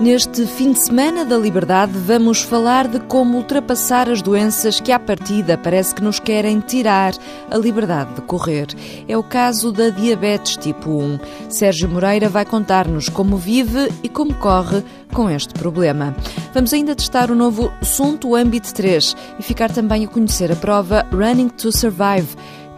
Neste 0.00 0.46
fim 0.46 0.72
de 0.72 0.78
semana 0.78 1.26
da 1.26 1.36
liberdade, 1.36 1.92
vamos 1.92 2.40
falar 2.40 2.88
de 2.88 2.98
como 3.00 3.36
ultrapassar 3.36 4.08
as 4.08 4.22
doenças 4.22 4.80
que, 4.80 4.90
à 4.90 4.98
partida, 4.98 5.58
parece 5.58 5.94
que 5.94 6.02
nos 6.02 6.18
querem 6.18 6.58
tirar 6.60 7.12
a 7.50 7.58
liberdade 7.58 8.14
de 8.14 8.22
correr. 8.22 8.68
É 9.06 9.18
o 9.18 9.22
caso 9.22 9.70
da 9.70 9.90
diabetes 9.90 10.56
tipo 10.56 10.90
1. 10.90 11.20
Sérgio 11.50 11.86
Moreira 11.86 12.30
vai 12.30 12.46
contar-nos 12.46 13.10
como 13.10 13.36
vive 13.36 13.92
e 14.02 14.08
como 14.08 14.32
corre 14.36 14.82
com 15.12 15.28
este 15.28 15.52
problema. 15.52 16.16
Vamos 16.54 16.72
ainda 16.72 16.96
testar 16.96 17.30
o 17.30 17.34
novo 17.34 17.70
Sunto 17.82 18.34
Ambit 18.34 18.72
3 18.72 19.14
e 19.38 19.42
ficar 19.42 19.70
também 19.70 20.06
a 20.06 20.08
conhecer 20.08 20.50
a 20.50 20.56
prova 20.56 21.06
Running 21.12 21.50
to 21.50 21.70
Survive. 21.70 22.28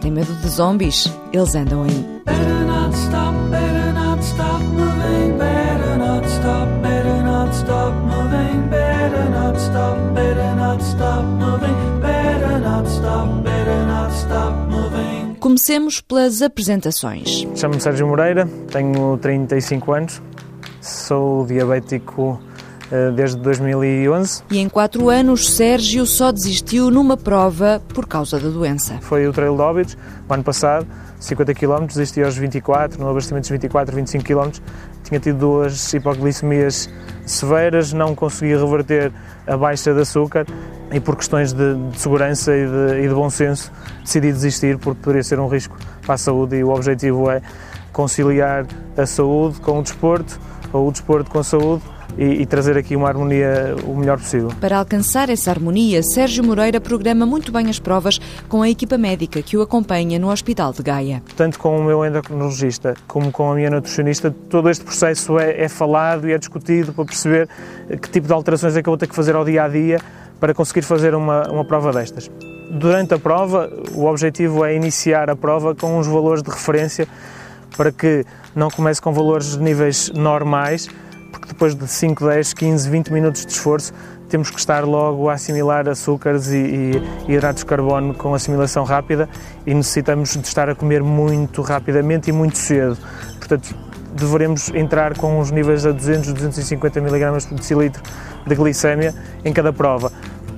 Tem 0.01 0.11
medo 0.11 0.33
de 0.41 0.49
zombies? 0.49 1.09
Eles 1.31 1.55
andam 1.55 1.83
aí. 1.83 2.05
Better 2.25 2.65
not 2.65 2.93
stop, 2.97 3.33
better 3.49 3.93
not 3.93 4.21
stop 4.21 4.61
moving, 4.61 5.37
better 5.37 5.97
not 5.97 6.27
stop, 6.27 6.82
stop 7.63 7.93
moving, 8.03 8.69
better 8.69 9.29
not 9.29 9.57
stop, 9.57 9.97
better 10.13 10.55
not 10.55 10.81
stop 10.81 11.23
moving, 11.23 12.01
better 12.01 12.59
not 12.59 12.87
stop, 12.87 13.43
better 13.43 13.85
not 13.87 14.11
stop 14.11 14.53
moving. 14.69 15.35
Comecemos 15.39 16.01
pelas 16.01 16.41
apresentações. 16.41 17.47
Chamo-me 17.55 17.81
Sérgio 17.81 18.07
Moreira, 18.07 18.47
tenho 18.71 19.17
35 19.17 19.93
anos, 19.93 20.21
sou 20.81 21.45
diabético 21.45 22.39
eh, 22.91 23.11
desde 23.11 23.37
2011. 23.37 24.43
E 24.51 24.59
em 24.59 24.67
quatro 24.69 25.09
anos, 25.09 25.49
Sérgio 25.49 26.05
só 26.05 26.31
desistiu 26.31 26.91
numa 26.91 27.17
prova 27.17 27.81
por 27.93 28.07
causa 28.07 28.39
da 28.39 28.49
doença. 28.49 28.97
Foi 29.01 29.25
o 29.27 29.33
Trail 29.33 29.55
de 29.55 29.61
Óbidos, 29.61 29.97
o 30.27 30.33
ano 30.33 30.43
passado, 30.43 30.85
50 31.19 31.53
km, 31.53 31.85
desisti 31.87 32.21
aos 32.21 32.37
24, 32.37 32.99
no 32.99 33.09
abastecimento 33.09 33.43
dos 33.43 33.51
24, 33.51 33.95
25 33.95 34.23
km. 34.25 34.51
Tinha 35.03 35.19
tido 35.19 35.37
duas 35.37 35.93
hipoglicemias 35.93 36.89
severas, 37.25 37.93
não 37.93 38.15
consegui 38.15 38.55
reverter 38.55 39.11
a 39.45 39.57
baixa 39.57 39.93
de 39.93 40.01
açúcar 40.01 40.45
e 40.91 40.99
por 40.99 41.15
questões 41.15 41.53
de, 41.53 41.75
de 41.75 41.99
segurança 41.99 42.55
e 42.55 42.65
de, 42.65 43.05
e 43.05 43.07
de 43.07 43.13
bom 43.13 43.29
senso 43.29 43.71
decidi 44.01 44.31
desistir 44.31 44.77
porque 44.77 45.01
poderia 45.01 45.23
ser 45.23 45.39
um 45.39 45.47
risco 45.47 45.77
para 46.01 46.15
a 46.15 46.17
saúde 46.17 46.57
e 46.57 46.63
o 46.63 46.69
objetivo 46.69 47.29
é 47.29 47.41
conciliar 47.91 48.65
a 48.97 49.05
saúde 49.05 49.59
com 49.59 49.79
o 49.79 49.83
desporto 49.83 50.39
ou 50.71 50.87
o 50.87 50.91
desporto 50.91 51.29
com 51.29 51.39
a 51.39 51.43
saúde 51.43 51.83
e, 52.17 52.41
e, 52.41 52.45
trazer 52.45 52.77
aqui 52.77 52.95
uma 52.95 53.07
harmonia 53.07 53.75
o 53.85 53.95
melhor 53.95 54.19
possível. 54.19 54.49
Para 54.59 54.77
alcançar 54.77 55.29
essa 55.29 55.49
harmonia, 55.49 56.03
Sérgio 56.03 56.43
Moreira 56.43 56.79
programa 56.79 57.25
muito 57.25 57.51
bem 57.51 57.69
as 57.69 57.79
provas 57.79 58.19
com 58.47 58.61
a 58.61 58.69
equipa 58.69 58.97
médica 58.97 59.41
que 59.41 59.57
o 59.57 59.61
acompanha 59.61 60.19
no 60.19 60.31
Hospital 60.31 60.73
de 60.73 60.83
Gaia. 60.83 61.23
Tanto 61.35 61.57
com 61.57 61.79
o 61.79 61.83
meu 61.83 62.05
endocrinologista 62.05 62.93
como 63.07 63.31
com 63.31 63.51
a 63.51 63.55
minha 63.55 63.69
nutricionista, 63.69 64.33
todo 64.49 64.69
este 64.69 64.83
processo 64.83 65.39
é, 65.39 65.63
é 65.63 65.67
falado 65.67 66.27
e 66.27 66.33
é 66.33 66.37
discutido 66.37 66.93
para 66.93 67.05
perceber 67.05 67.49
que 68.01 68.09
tipo 68.09 68.27
de 68.27 68.33
alterações 68.33 68.75
é 68.75 68.81
que 68.81 68.89
eu 68.89 68.91
vou 68.91 68.97
ter 68.97 69.07
que 69.07 69.15
fazer 69.15 69.35
ao 69.35 69.43
dia 69.43 69.63
a 69.63 69.67
dia 69.67 69.99
para 70.39 70.53
conseguir 70.53 70.81
fazer 70.81 71.15
uma, 71.15 71.49
uma 71.49 71.65
prova 71.65 71.91
destas. 71.91 72.29
Durante 72.69 73.13
a 73.13 73.19
prova, 73.19 73.71
o 73.93 74.05
objetivo 74.05 74.65
é 74.65 74.75
iniciar 74.75 75.29
a 75.29 75.35
prova 75.35 75.75
com 75.75 75.97
uns 75.97 76.07
valores 76.07 76.43
de 76.43 76.49
referência 76.49 77.07
para 77.77 77.91
que 77.91 78.25
não 78.55 78.69
comece 78.69 79.01
com 79.01 79.13
valores 79.13 79.57
de 79.57 79.63
níveis 79.63 80.11
normais, 80.13 80.87
porque 81.33 81.47
depois 81.47 81.73
de 81.73 81.87
5, 81.87 82.27
10, 82.27 82.53
15, 82.53 82.89
20 82.89 83.11
minutos 83.11 83.45
de 83.45 83.51
esforço 83.51 83.91
temos 84.29 84.51
que 84.51 84.59
estar 84.59 84.83
logo 84.85 85.29
a 85.29 85.33
assimilar 85.33 85.89
açúcares 85.89 86.47
e, 86.49 86.57
e, 86.57 86.91
e 87.27 87.33
hidratos 87.33 87.63
de 87.63 87.65
carbono 87.65 88.13
com 88.13 88.33
assimilação 88.35 88.83
rápida 88.83 89.27
e 89.65 89.73
necessitamos 89.73 90.33
de 90.33 90.47
estar 90.47 90.69
a 90.69 90.75
comer 90.75 91.01
muito 91.03 91.61
rapidamente 91.63 92.29
e 92.29 92.33
muito 92.33 92.57
cedo. 92.57 92.97
Portanto, 93.39 93.75
deveremos 94.15 94.69
entrar 94.69 95.17
com 95.17 95.39
uns 95.39 95.49
níveis 95.49 95.85
a 95.85 95.91
200, 95.91 96.33
250 96.33 96.99
mg 96.99 97.47
por 97.47 97.57
decilitro 97.57 98.03
de 98.45 98.55
glicémia 98.55 99.13
em 99.43 99.51
cada 99.51 99.73
prova. 99.73 100.11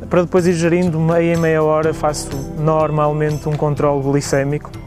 Para 0.09 0.23
depois 0.23 0.45
ir 0.45 0.53
gerindo 0.53 0.99
meia 0.99 1.33
em 1.33 1.37
meia 1.37 1.63
hora, 1.63 1.93
faço 1.93 2.29
normalmente 2.57 3.47
um 3.47 3.53
controle 3.53 4.03
glicémico 4.03 4.84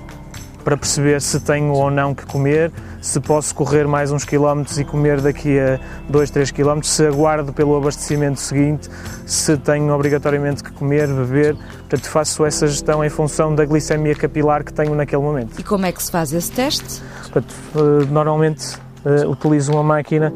para 0.69 0.77
perceber 0.77 1.23
se 1.23 1.41
tenho 1.41 1.73
ou 1.73 1.91
não 1.91 2.15
que 2.15 2.27
comer, 2.27 2.71
se 3.01 3.19
posso 3.21 3.55
correr 3.55 3.89
mais 3.89 4.13
uns 4.13 4.23
quilómetros 4.23 4.79
e 4.79 4.85
comer 4.85 5.19
daqui 5.19 5.59
a 5.59 5.81
2, 6.11 6.31
3 6.31 6.51
quilómetros, 6.51 6.93
se 6.93 7.07
aguardo 7.07 7.55
pelo 7.55 7.75
abastecimento 7.75 8.39
seguinte, 8.39 8.87
se 9.25 9.57
tenho 9.57 9.91
obrigatoriamente 9.95 10.63
que 10.63 10.71
comer, 10.71 11.07
beber. 11.07 11.57
Portanto, 11.57 12.11
faço 12.11 12.45
essa 12.45 12.67
gestão 12.67 13.03
em 13.03 13.09
função 13.09 13.55
da 13.55 13.65
glicemia 13.65 14.15
capilar 14.15 14.63
que 14.63 14.71
tenho 14.71 14.95
naquele 14.95 15.23
momento. 15.23 15.59
E 15.59 15.63
como 15.63 15.87
é 15.87 15.91
que 15.91 16.03
se 16.03 16.11
faz 16.11 16.35
esse 16.35 16.53
teste? 16.53 17.01
Portanto, 17.23 17.55
eh, 17.75 18.05
normalmente 18.11 18.77
eh, 19.07 19.27
utilizo 19.27 19.73
uma 19.73 19.83
máquina 19.83 20.35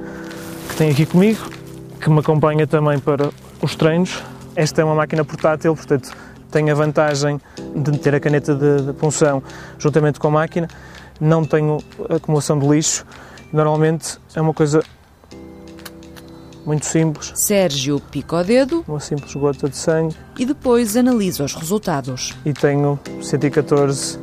que 0.71 0.77
tenho 0.77 0.93
aqui 0.93 1.05
comigo, 1.05 1.43
que 2.01 2.09
me 2.09 2.21
acompanha 2.21 2.67
também 2.67 2.99
para 2.99 3.29
os 3.61 3.77
treinos. 3.77 4.23
Esta 4.57 4.81
é 4.81 4.85
uma 4.85 4.95
máquina 4.95 5.27
portátil, 5.27 5.77
portanto, 5.77 6.11
tenho 6.51 6.73
a 6.73 6.75
vantagem 6.75 7.39
de 7.75 7.99
ter 7.99 8.15
a 8.15 8.21
caneta 8.21 8.55
de, 8.55 8.87
de 8.87 8.93
punção 8.93 9.43
juntamente 9.79 10.19
com 10.19 10.29
a 10.29 10.31
máquina, 10.31 10.69
não 11.21 11.45
tenho 11.45 11.79
acumulação 12.09 12.59
de 12.59 12.67
lixo, 12.67 13.05
normalmente 13.53 14.19
é 14.35 14.41
uma 14.41 14.55
coisa 14.55 14.83
muito 16.65 16.87
simples. 16.87 17.33
Sérgio 17.35 18.01
pica 18.01 18.37
o 18.37 18.45
dedo. 18.45 18.85
Uma 18.87 19.01
simples 19.01 19.35
gota 19.35 19.69
de 19.69 19.77
sangue. 19.77 20.17
E 20.39 20.47
depois 20.47 20.97
analisa 20.97 21.45
os 21.45 21.55
resultados. 21.55 22.37
E 22.45 22.53
tenho 22.53 22.99
114 23.21 24.19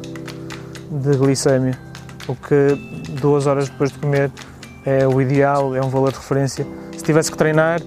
de 0.91 1.17
glicémia, 1.17 1.77
o 2.27 2.35
que 2.35 2.75
duas 3.21 3.45
horas 3.45 3.69
depois 3.69 3.91
de 3.91 3.99
comer 3.99 4.31
é 4.85 5.07
o 5.07 5.21
ideal, 5.21 5.75
é 5.75 5.81
um 5.81 5.89
valor 5.89 6.11
de 6.11 6.17
referência. 6.17 6.65
Se 6.97 7.03
tivesse 7.03 7.31
que 7.31 7.37
treinar, 7.37 7.79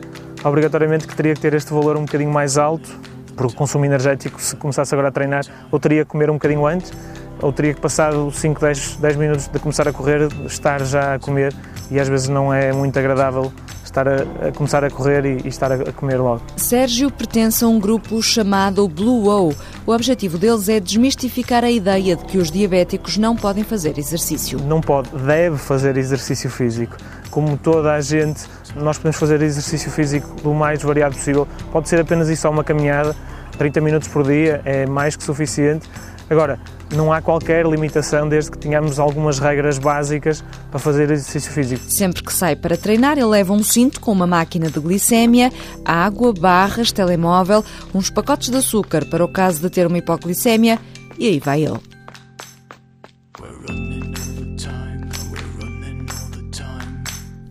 obrigatoriamente 0.45 1.07
que 1.07 1.17
teria 1.17 1.35
que 1.35 1.41
ter 1.41 1.55
este 1.55 1.73
valor 1.73 1.97
um 1.97 2.05
bocadinho 2.05 2.31
mais 2.31 2.57
alto, 2.57 2.89
porque 3.37 3.55
o 3.55 3.57
consumo 3.57 3.85
energético, 3.85 4.41
se 4.41 4.57
começasse 4.57 4.95
agora 4.95 5.09
a 5.09 5.13
treinar, 5.13 5.45
ou 5.71 5.79
teria 5.79 6.05
que 6.05 6.11
comer 6.11 6.31
um 6.31 6.35
bocadinho 6.35 6.67
antes, 6.67 6.93
ou 7.41 7.53
teria 7.53 7.75
que 7.75 7.81
passar 7.81 8.13
5, 8.13 8.61
10, 8.61 8.97
10 8.97 9.17
minutos 9.17 9.49
de 9.49 9.59
começar 9.59 9.89
a 9.89 9.93
correr, 9.93 10.29
estar 10.47 10.85
já 10.85 11.15
a 11.15 11.19
comer, 11.19 11.55
e 11.91 11.99
às 11.99 12.09
vezes 12.09 12.29
não 12.29 12.53
é 12.53 12.73
muito 12.73 12.99
agradável 12.99 13.53
estar 13.93 14.09
a, 14.09 14.49
a 14.49 14.53
começar 14.53 14.83
a 14.83 14.91
correr 14.91 15.25
e, 15.25 15.43
e 15.45 15.49
estar 15.49 15.71
a, 15.71 15.75
a, 15.75 15.93
comer 15.93 16.17
logo. 16.17 16.43
Sérgio 16.57 17.11
pertence 17.11 17.63
a 17.63 17.69
um 17.69 17.79
grupo 17.79 18.23
chamado 18.23 18.89
Blue 18.89 19.29
O. 19.29 19.55
O 19.87 19.93
objetivo 19.93 20.39
deles 20.39 20.69
é 20.69 20.81
desmistificar 20.81 21.63
a 21.63 21.71
ideia 21.71 22.17
de 22.17 22.25
que 22.25 22.39
os 22.39 22.51
diabéticos 22.51 23.19
não 23.19 23.37
podem 23.37 23.63
fazer 23.63 23.99
exercício. 23.99 24.59
Não 24.61 24.81
pode, 24.81 25.11
deve 25.11 25.59
fazer 25.59 25.97
exercício 25.97 26.49
físico. 26.49 26.97
Como 27.31 27.57
toda 27.57 27.93
a 27.93 28.01
gente, 28.01 28.43
nós 28.77 28.99
podemos 28.99 29.19
fazer 29.19 29.41
exercício 29.43 29.91
físico 29.91 30.35
do 30.43 30.55
mais 30.55 30.83
variado 30.83 31.15
possível. 31.15 31.47
Pode 31.71 31.89
ser 31.89 32.01
apenas 32.01 32.29
isso, 32.29 32.49
uma 32.49 32.65
caminhada, 32.65 33.15
30 33.59 33.81
minutos 33.81 34.09
por 34.09 34.25
dia 34.25 34.61
é 34.65 34.87
mais 34.87 35.17
que 35.17 35.23
suficiente. 35.23 35.89
Agora, 36.29 36.59
não 36.95 37.13
há 37.13 37.21
qualquer 37.21 37.67
limitação 37.67 38.29
desde 38.29 38.51
que 38.51 38.59
tenhamos 38.59 38.99
algumas 38.99 39.39
regras 39.39 39.79
básicas 39.79 40.43
para 40.71 40.79
fazer 40.79 41.11
exercício 41.11 41.53
físico. 41.53 41.83
Sempre 41.89 42.23
que 42.23 42.33
sai 42.33 42.57
para 42.57 42.77
treinar, 42.77 43.19
ele 43.19 43.27
leva 43.27 43.53
um 43.53 43.63
cinto 43.63 44.01
com 44.01 44.13
uma 44.13 44.27
máquina 44.27 44.71
de 44.71 44.81
glicémia, 44.81 45.53
água, 45.85 46.33
barras, 46.33 46.91
telemóvel, 46.91 47.65
uns 47.95 48.09
pacotes 48.09 48.49
de 48.49 48.57
açúcar 48.57 49.05
para 49.05 49.25
o 49.25 49.29
caso 49.29 49.61
de 49.61 49.69
ter 49.69 49.87
uma 49.87 49.99
hipoglicémia 49.99 50.79
e 51.19 51.29
aí 51.29 51.39
vai 51.39 51.65
ele. 51.65 51.92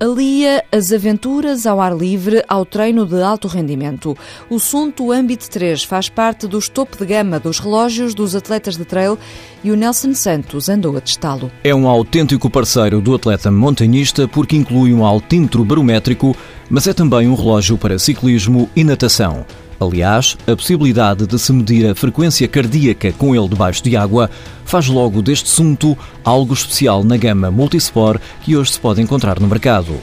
Alia 0.02 0.64
as 0.72 0.92
aventuras 0.92 1.68
ao 1.68 1.80
ar 1.80 1.96
livre 1.96 2.44
ao 2.48 2.66
treino 2.66 3.06
de 3.06 3.22
alto 3.22 3.48
rendimento. 3.48 4.18
O 4.50 4.58
Sunto 4.58 5.12
Ambit 5.12 5.48
3 5.48 5.84
faz 5.84 6.10
parte 6.10 6.48
dos 6.48 6.68
topo 6.68 6.98
de 6.98 7.06
gama 7.06 7.40
dos 7.40 7.60
relógios 7.60 8.16
dos 8.16 8.36
atletas 8.36 8.76
de 8.76 8.84
trail 8.84 9.16
e 9.64 9.70
o 9.70 9.76
Nelson 9.76 10.16
Santos 10.16 10.70
andou 10.70 10.98
a 10.98 11.02
testá-lo. 11.02 11.52
É 11.64 11.76
um 11.76 11.88
autêntico 11.88 12.50
parceiro 12.50 13.00
do 13.00 13.14
atleta 13.14 13.52
montanhista 13.52 14.28
porque 14.28 14.56
inclui 14.56 14.92
um 14.92 15.06
altímetro 15.06 15.64
barométrico, 15.64 16.36
mas 16.68 16.88
é 16.88 16.94
também 16.94 17.28
um 17.28 17.36
relógio 17.36 17.78
para 17.78 18.00
ciclismo 18.00 18.68
e 18.76 18.84
natação. 18.84 19.46
Aliás, 19.82 20.38
a 20.46 20.56
possibilidade 20.56 21.26
de 21.26 21.40
se 21.40 21.52
medir 21.52 21.90
a 21.90 21.96
frequência 21.96 22.48
cardíaca 22.48 23.12
com 23.14 23.36
ele 23.36 23.50
debaixo 23.50 23.84
de 23.84 23.98
água 23.98 24.30
faz 24.64 24.88
logo 24.88 25.24
deste 25.24 25.46
assunto 25.46 25.98
algo 26.24 26.54
especial 26.54 27.04
na 27.04 27.18
gama 27.18 27.50
Multisport 27.50 28.22
que 28.44 28.56
hoje 28.56 28.74
se 28.74 28.80
pode 28.80 29.02
encontrar 29.02 29.40
no 29.40 29.48
mercado. 29.48 29.96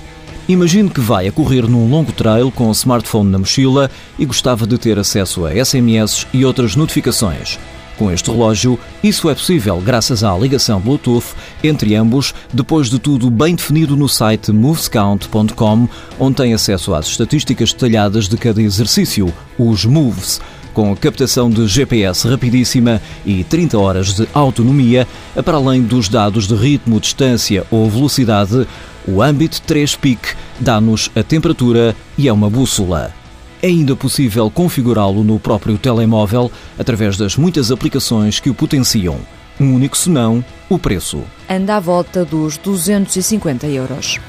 Imagine 0.49 0.91
que 0.91 1.01
vai 1.01 1.29
a 1.29 1.33
correr 1.33 1.69
num 1.69 1.89
longo 1.89 2.11
trail 2.11 2.51
com 2.51 2.69
o 2.69 2.73
smartphone 2.73 3.31
na 3.31 3.39
mochila 3.39 3.89
e 4.19 4.27
gostava 4.27 4.67
de 4.67 4.77
ter 4.79 4.99
acesso 4.99 5.47
a 5.47 5.53
SMS 5.65 6.27
e 6.33 6.45
outras 6.45 6.75
notificações. 6.75 7.57
Com 7.99 8.13
este 8.13 8.31
relógio, 8.31 8.79
isso 9.03 9.29
é 9.29 9.35
possível 9.35 9.83
graças 9.85 10.23
à 10.23 10.37
ligação 10.39 10.81
Bluetooth 10.81 11.35
entre 11.65 11.97
ambos, 11.97 12.33
depois 12.55 12.89
de 12.89 12.99
tudo 12.99 13.29
bem 13.29 13.57
definido 13.57 13.97
no 13.97 14.09
site 14.09 14.53
movescount.com, 14.53 15.89
onde 16.19 16.37
tem 16.37 16.55
acesso 16.55 16.95
às 16.95 17.09
estatísticas 17.09 17.73
detalhadas 17.73 18.29
de 18.29 18.37
cada 18.37 18.63
exercício, 18.63 19.35
os 19.59 19.85
moves 19.85 20.41
com 20.73 20.95
captação 20.95 21.51
de 21.51 21.67
GPS 21.67 22.29
rapidíssima 22.29 23.03
e 23.27 23.43
30 23.43 23.77
horas 23.77 24.15
de 24.15 24.29
autonomia, 24.33 25.09
para 25.45 25.57
além 25.57 25.83
dos 25.83 26.09
dados 26.09 26.47
de 26.47 26.55
ritmo, 26.55 27.01
distância 27.01 27.67
ou 27.69 27.91
velocidade, 27.91 28.65
o 29.05 29.21
Ambit 29.21 29.61
3 29.63 29.97
Peak 29.97 30.21
dá-nos 30.61 31.11
a 31.17 31.23
temperatura 31.25 31.97
e 32.17 32.29
é 32.29 32.33
uma 32.33 32.49
bússola. 32.49 33.18
É 33.61 33.67
ainda 33.67 33.97
possível 33.97 34.49
configurá-lo 34.51 35.25
no 35.25 35.39
próprio 35.41 35.77
telemóvel 35.77 36.51
através 36.79 37.17
das 37.17 37.37
muitas 37.37 37.73
aplicações 37.73 38.39
que 38.39 38.49
o 38.49 38.55
potenciam. 38.55 39.19
Um 39.59 39.75
único 39.75 39.97
senão, 39.97 40.45
o 40.69 40.79
preço. 40.79 41.25
Anda 41.51 41.77
à 41.77 41.81
volta 41.81 42.25
dos 42.25 42.57
250 42.57 43.67
euros. 43.67 44.21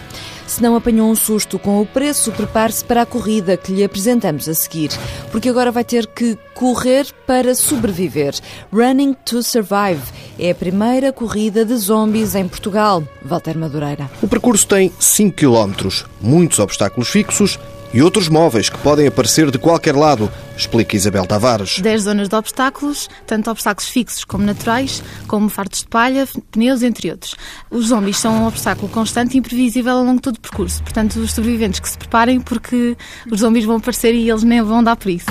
Se 0.50 0.64
não 0.64 0.76
apanhou 0.76 1.12
um 1.12 1.16
susto 1.16 1.60
com 1.60 1.80
o 1.80 1.86
preço, 1.86 2.32
prepare-se 2.32 2.84
para 2.84 3.04
a 3.04 3.06
corrida 3.06 3.56
que 3.56 3.72
lhe 3.72 3.84
apresentamos 3.84 4.50
a 4.50 4.56
seguir, 4.56 4.90
porque 5.32 5.48
agora 5.48 5.72
vai 5.72 5.84
ter 5.84 6.08
que 6.08 6.36
correr 6.56 7.06
para 7.28 7.54
sobreviver. 7.54 8.34
Running 8.74 9.14
to 9.24 9.44
Survive 9.44 10.02
é 10.40 10.50
a 10.50 10.56
primeira 10.56 11.14
corrida 11.14 11.64
de 11.64 11.76
zombies 11.78 12.34
em 12.34 12.48
Portugal. 12.48 13.04
Walter 13.24 13.56
Madureira. 13.60 14.10
O 14.24 14.28
percurso 14.28 14.66
tem 14.66 14.92
5 15.00 15.36
km, 15.36 15.88
muitos 16.20 16.58
obstáculos 16.58 17.10
fixos 17.10 17.60
e 17.94 18.02
outros 18.02 18.28
móveis 18.28 18.70
que 18.70 18.78
podem 18.80 19.08
aparecer 19.08 19.50
de 19.50 19.58
qualquer 19.58 19.96
lado, 19.96 20.32
explica 20.56 20.96
Isabel 20.96 21.26
Tavares. 21.26 21.80
10 21.80 22.04
zonas 22.04 22.30
de 22.30 22.36
obstáculos, 22.36 23.10
tanto 23.26 23.50
obstáculos 23.50 23.90
fixos 23.90 24.24
como 24.24 24.46
naturais, 24.46 25.04
como 25.28 25.50
fartos 25.50 25.82
de 25.82 25.88
palha, 25.88 26.28
pneus, 26.52 26.84
entre 26.84 27.10
outros. 27.12 27.36
Os 27.72 27.88
zombies 27.88 28.18
são 28.18 28.44
um 28.44 28.48
obstáculo 28.48 28.90
constante 28.90 29.36
e 29.36 29.40
imprevisível 29.40 29.94
ao 29.98 30.04
longo 30.04 30.18
de 30.18 30.22
todo 30.22 30.36
o 30.36 30.42
percurso. 30.42 30.84
Portanto, 30.84 31.20
os 31.20 31.34
sobreviventes 31.34 31.80
que 31.80 31.90
se 31.90 31.98
preparem 31.98 32.40
porque 32.40 32.96
os 33.32 33.40
zombies 33.40 33.66
vão 33.66 33.78
aparecer 33.78 34.14
e 34.14 34.30
eles 34.30 34.44
nem 34.44 34.62
vão 34.62 34.84
dar 34.84 34.96
por 34.96 35.10
isso. 35.10 35.28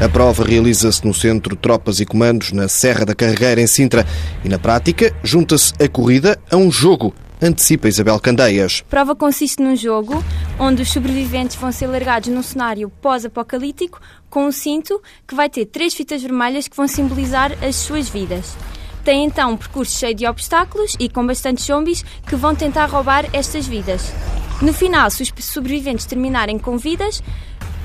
A 0.00 0.08
prova 0.08 0.44
realiza-se 0.44 1.04
no 1.04 1.12
Centro 1.12 1.56
Tropas 1.56 1.98
e 1.98 2.06
Comandos, 2.06 2.52
na 2.52 2.68
Serra 2.68 3.04
da 3.04 3.16
Carregueira, 3.16 3.60
em 3.60 3.66
Sintra, 3.66 4.06
e 4.44 4.48
na 4.48 4.58
prática 4.58 5.12
junta-se 5.24 5.72
a 5.82 5.88
corrida 5.88 6.38
a 6.48 6.56
um 6.56 6.70
jogo 6.70 7.12
antecipa 7.40 7.88
Isabel 7.88 8.18
Candeias. 8.20 8.82
A 8.86 8.90
prova 8.90 9.14
consiste 9.14 9.62
num 9.62 9.76
jogo 9.76 10.22
onde 10.58 10.82
os 10.82 10.90
sobreviventes 10.90 11.56
vão 11.56 11.70
ser 11.72 11.86
largados 11.86 12.28
num 12.28 12.42
cenário 12.42 12.90
pós-apocalíptico 13.00 14.00
com 14.28 14.46
um 14.46 14.52
cinto 14.52 15.00
que 15.26 15.34
vai 15.34 15.48
ter 15.48 15.66
três 15.66 15.94
fitas 15.94 16.22
vermelhas 16.22 16.68
que 16.68 16.76
vão 16.76 16.88
simbolizar 16.88 17.52
as 17.64 17.76
suas 17.76 18.08
vidas. 18.08 18.56
Tem 19.04 19.24
então 19.24 19.52
um 19.52 19.56
percurso 19.56 19.98
cheio 19.98 20.14
de 20.14 20.26
obstáculos 20.26 20.94
e 20.98 21.08
com 21.08 21.26
bastantes 21.26 21.64
zombies 21.64 22.04
que 22.26 22.36
vão 22.36 22.54
tentar 22.54 22.86
roubar 22.86 23.24
estas 23.32 23.66
vidas. 23.66 24.12
No 24.60 24.72
final, 24.72 25.08
se 25.08 25.22
os 25.22 25.32
sobreviventes 25.44 26.04
terminarem 26.04 26.58
com 26.58 26.76
vidas, 26.76 27.22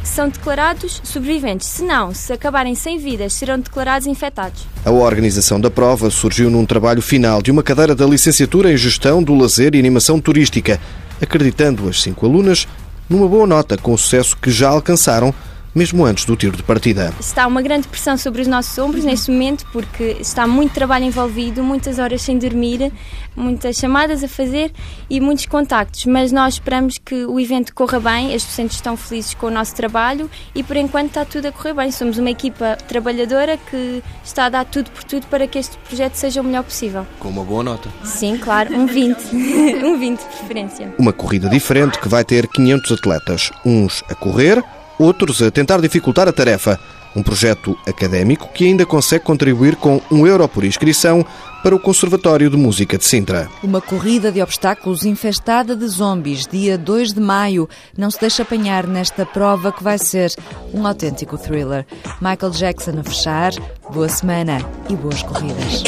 são 0.04 0.30
declarados 0.30 1.02
sobreviventes. 1.04 1.68
Se 1.68 1.84
não, 1.84 2.14
se 2.14 2.32
acabarem 2.34 2.76
sem 2.76 2.98
vidas, 2.98 3.34
serão 3.34 3.60
declarados 3.60 4.08
infectados. 4.08 4.66
A 4.86 4.92
organização 4.92 5.60
da 5.60 5.72
prova 5.72 6.10
surgiu 6.10 6.50
num 6.50 6.66
trabalho 6.66 7.02
final 7.02 7.42
de 7.42 7.52
uma 7.52 7.64
cadeira 7.64 7.96
da 7.96 8.06
licenciatura 8.06 8.72
em 8.72 8.78
Gestão 8.78 9.24
do 9.24 9.34
Lazer 9.34 9.74
e 9.74 9.80
Animação 9.80 10.20
Turística, 10.20 10.80
acreditando 11.22 11.88
as 11.88 12.02
cinco 12.02 12.26
alunas 12.26 12.68
numa 13.10 13.28
boa 13.28 13.48
nota 13.48 13.78
com 13.78 13.94
o 13.94 13.98
sucesso 13.98 14.38
que 14.38 14.52
já 14.52 14.70
alcançaram 14.70 15.34
mesmo 15.74 16.06
antes 16.06 16.25
do 16.25 16.36
tiro 16.36 16.56
de 16.56 16.64
partida. 16.64 17.14
Está 17.20 17.48
uma 17.48 17.62
grande 17.62 17.88
pressão 17.88 18.16
sobre 18.18 18.42
os 18.42 18.48
nossos 18.48 18.78
ombros 18.78 19.04
neste 19.04 19.31
momento, 19.31 19.66
porque 19.72 20.18
está 20.20 20.46
muito 20.46 20.74
trabalho 20.74 21.06
envolvido, 21.06 21.64
muitas 21.64 22.00
horas 22.00 22.22
sem 22.22 22.38
dormir, 22.38 22.92
muitas 23.36 23.78
chamadas 23.78 24.24
a 24.24 24.28
fazer 24.28 24.72
e 25.10 25.20
muitos 25.20 25.46
contactos. 25.46 26.06
Mas 26.06 26.31
nós 26.31 26.56
esperamos 26.56 26.98
que 26.98 27.25
o 27.25 27.40
evento 27.40 27.74
corra 27.74 28.00
bem, 28.00 28.34
as 28.34 28.44
docentes 28.44 28.78
estão 28.78 28.96
felizes 28.96 29.34
com 29.34 29.48
o 29.48 29.52
nosso 29.52 29.75
trabalho 29.75 30.30
e 30.54 30.62
por 30.62 30.78
enquanto 30.78 31.08
está 31.08 31.25
tudo 31.25 31.48
a 31.48 31.52
correr 31.52 31.74
bem. 31.74 31.92
Somos 31.92 32.18
uma 32.18 32.30
equipa 32.30 32.78
trabalhadora 32.88 33.58
que 33.58 34.04
está 34.24 34.46
a 34.46 34.50
dar 34.50 34.66
tudo 34.66 34.92
por 34.92 35.04
tudo 35.04 35.25
para 35.28 35.48
que 35.48 35.58
este 35.58 35.78
projeto 35.78 36.16
seja 36.16 36.42
o 36.42 36.44
melhor 36.44 36.64
possível. 36.64 37.06
Com 37.20 37.30
uma 37.30 37.44
boa 37.44 37.64
nota. 37.64 37.90
Sim, 38.04 38.38
claro, 38.38 38.74
um 38.75 38.86
20. 38.86 39.36
um 39.84 39.98
20 39.98 40.20
de 40.20 40.25
preferência. 40.25 40.94
Uma 40.98 41.14
corrida 41.14 41.50
diferente 41.50 42.00
que 42.00 42.08
vai 42.08 42.24
ter 42.24 42.48
500 42.48 42.92
atletas, 42.92 43.52
uns 43.66 44.04
a 44.10 44.16
correr 44.16 44.64
outros 45.04 45.42
a 45.42 45.52
tentar 45.52 45.82
dificultar 45.82 46.28
a 46.28 46.34
tarefa. 46.34 46.80
Um 47.16 47.22
projeto 47.22 47.78
académico 47.88 48.50
que 48.52 48.66
ainda 48.66 48.86
consegue 48.86 49.24
contribuir 49.24 49.76
com 49.76 50.02
um 50.10 50.26
euro 50.26 50.48
por 50.48 50.64
inscrição 50.64 51.24
para 51.62 51.76
o 51.76 51.80
Conservatório 51.80 52.50
de 52.50 52.58
Música 52.58 52.98
de 52.98 53.06
Sintra. 53.06 53.48
Uma 53.64 53.80
corrida 53.80 54.32
de 54.32 54.42
obstáculos 54.42 55.06
infestada 55.06 55.76
de 55.76 55.88
zombies, 55.88 56.46
dia 56.46 56.78
2 56.78 57.14
de 57.14 57.22
maio. 57.22 57.70
Não 57.98 58.12
se 58.12 58.20
deixa 58.20 58.42
apanhar 58.42 58.86
nesta 58.86 59.26
prova 59.26 59.72
que 59.72 59.84
vai 59.84 59.98
ser 59.98 60.34
um 60.74 60.86
autêntico 60.86 61.38
thriller. 61.38 61.86
Michael 62.20 62.52
Jackson 62.52 63.00
a 63.00 63.04
fechar. 63.04 63.52
Boa 63.92 64.10
semana 64.10 64.58
e 64.90 64.96
boas 64.96 65.22
corridas. 65.22 65.84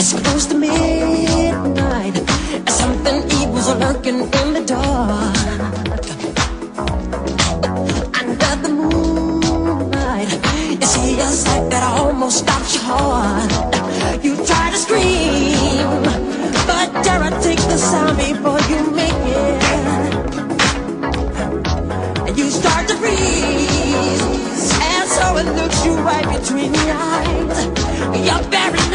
Almost 12.25 12.39
stops 12.39 12.74
your 12.74 12.83
heart. 12.86 14.24
You 14.24 14.36
try 14.48 14.72
to 14.72 14.77
scream, 14.77 16.01
but 16.66 16.89
dare 17.04 17.22
I 17.22 17.30
take 17.39 17.60
the 17.60 17.77
sound 17.77 18.18
before 18.18 18.60
you 18.72 18.89
make 18.89 19.13
it? 19.13 19.63
And 22.27 22.36
you 22.36 22.50
start 22.50 22.88
to 22.88 22.95
freeze, 22.95 24.72
and 24.81 25.07
so 25.07 25.38
it 25.38 25.45
looks 25.56 25.86
you 25.86 25.94
right 25.98 26.27
between 26.39 26.72
the 26.72 26.92
eyes. 26.98 27.66
You're 28.25 28.50
paralyzed. 28.50 28.95